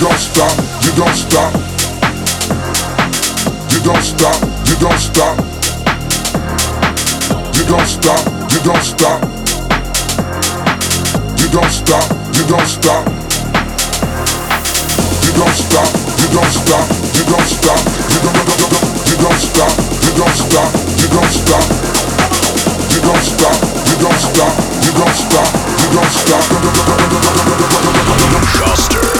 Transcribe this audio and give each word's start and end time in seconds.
don't 0.00 0.18
stop, 0.18 0.56
you 0.80 0.92
don't 0.96 1.14
stop. 1.14 1.52
You 3.68 3.80
don't 3.84 4.02
stop, 4.02 4.40
you 4.64 4.76
don't 4.80 4.98
stop. 4.98 5.36
You 7.52 7.64
don't 7.68 7.86
stop, 7.86 8.24
you 8.48 8.60
don't 8.64 8.82
stop. 8.82 9.20
You 11.36 11.48
don't 11.52 11.70
stop, 11.70 12.08
you 12.32 12.44
don't 12.48 12.66
stop. 12.66 13.04
You 15.20 15.32
don't 15.36 15.56
stop, 15.60 15.88
you 16.16 16.28
don't 16.32 16.48
stop, 16.48 16.86
you 17.12 17.24
don't 17.28 17.44
stop. 17.44 17.84
You 18.08 18.20
don't 18.24 18.40
you 19.04 19.16
don't 19.20 19.36
stop, 19.36 19.76
you 20.00 20.12
don't 20.16 20.32
stop, 20.32 20.72
you 20.96 21.08
don't 21.12 21.28
stop. 21.28 21.64
You 22.88 23.00
don't 23.04 23.20
stop, 23.20 23.56
you 23.84 23.96
don't 24.00 24.16
stop, 24.16 24.54
you 24.80 24.92
don't 24.96 25.12
stop, 25.12 25.52
you 25.76 25.88
don't 25.92 26.10
stop. 26.10 26.50
Hoster 28.60 29.19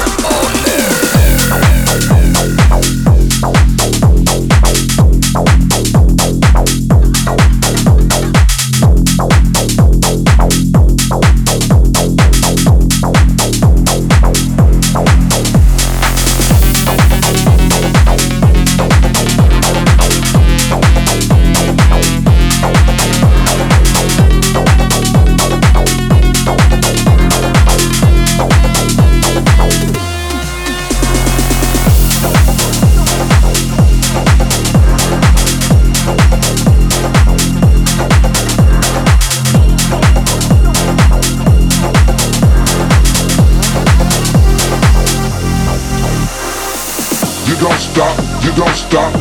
stop. 47.91 48.15
You 48.45 48.53
don't 48.53 48.75
stop, 48.75 49.13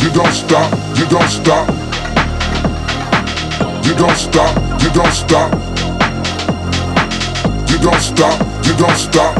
you 0.00 0.10
don't 0.10 1.30
stop. 1.30 1.68
You 3.84 3.94
don't 3.94 4.16
stop, 4.16 4.50
you 4.82 4.90
don't 4.90 5.12
stop. 5.12 5.50
You 7.70 7.78
don't 7.78 8.00
stop, 8.00 8.36
you 8.66 8.74
don't 8.76 8.96
stop. 8.96 9.36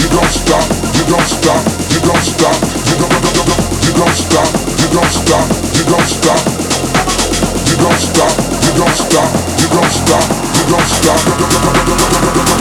You 0.00 0.08
don't 0.14 0.32
stop, 0.38 0.66
you 0.96 1.04
don't 1.10 1.28
stop, 1.36 1.62
you 1.92 2.00
don't 2.06 2.24
stop. 2.32 2.56
You 2.86 2.96
don't 3.00 3.16
you 3.86 3.92
don't 3.94 4.16
stop, 4.16 4.48
you 4.80 4.88
don't 4.90 5.12
stop, 5.18 5.46
you 5.76 5.84
don't 5.86 6.08
stop. 6.16 6.40
You 7.68 7.76
don't 7.82 8.00
stop, 8.06 8.32
you 8.64 8.72
don't 8.74 8.96
stop, 8.96 9.30
you 9.60 9.68
don't 9.70 9.92
stop, 9.94 10.26
you 12.50 12.55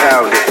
sounded. 0.00 0.49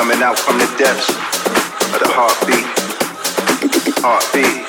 Coming 0.00 0.22
out 0.22 0.38
from 0.38 0.56
the 0.56 0.64
depths 0.78 1.10
of 1.10 2.00
the 2.00 2.08
heartbeat, 2.08 2.64
heartbeat, 4.00 4.64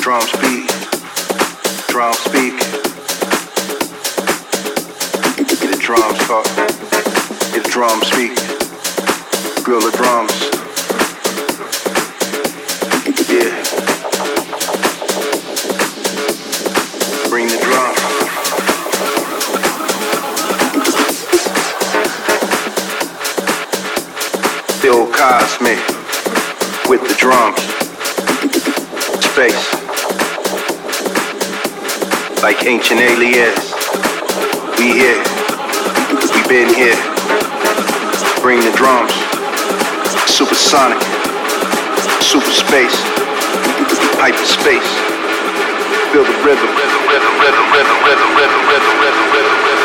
drums 0.00 0.32
beat, 0.40 0.70
drums 1.88 2.16
speak. 2.20 2.56
Get 5.60 5.70
the 5.70 5.76
drums 5.78 6.18
talk. 6.26 6.46
The 7.52 7.60
drums 7.68 8.06
speak. 8.06 8.34
Grill 9.62 9.82
the 9.82 9.92
drums. 9.94 10.32
Yeah. 13.28 13.67
Feel 24.88 25.06
cosmic 25.12 25.76
with 26.88 27.04
the 27.04 27.14
drums. 27.20 27.60
Space. 29.20 29.68
Like 32.42 32.64
ancient 32.64 32.98
aliens. 32.98 33.68
We 34.80 34.96
here. 34.96 35.20
We 36.32 36.40
been 36.48 36.72
here. 36.72 36.96
Bring 38.40 38.64
the 38.64 38.72
drums. 38.80 39.12
Supersonic. 40.24 41.02
Super 42.24 42.48
space. 42.48 42.96
Hyperspace. 44.16 44.88
Feel 46.16 46.24
the 46.24 46.32
rhythm, 46.40 46.64
rhythm, 46.64 47.02
rhythm, 47.12 47.34
rhythm, 47.44 47.66
rhythm, 47.76 47.98
rhythm, 48.08 48.30
rhythm, 48.40 48.62
rhythm, 48.72 49.32
rhythm, 49.36 49.64
rhythm. 49.68 49.77